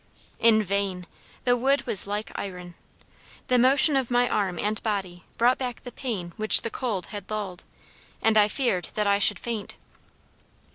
In 0.39 0.63
vain! 0.63 1.05
the 1.43 1.55
wood 1.55 1.85
was 1.85 2.07
like 2.07 2.31
iron. 2.33 2.73
The 3.49 3.59
motion 3.59 3.95
of 3.95 4.09
my 4.09 4.27
arm 4.27 4.57
and 4.57 4.81
body 4.81 5.25
brought 5.37 5.59
back 5.59 5.83
the 5.83 5.91
pain 5.91 6.33
which 6.37 6.63
the 6.63 6.71
cold 6.71 7.05
had 7.13 7.29
lulled, 7.29 7.63
and 8.19 8.35
I 8.35 8.47
feared 8.47 8.85
that 8.95 9.05
I 9.05 9.19
should 9.19 9.37
faint. 9.37 9.75